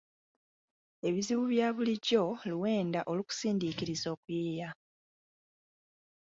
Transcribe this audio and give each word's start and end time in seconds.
Ebizibu 1.07 1.43
bya 1.51 1.67
bulijjo 1.75 2.23
luwenda 2.49 2.99
olukusindiikiriza 3.11 4.07
okuyiiya 4.15 4.69